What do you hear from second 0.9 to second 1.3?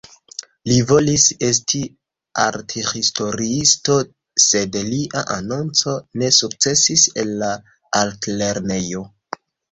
volis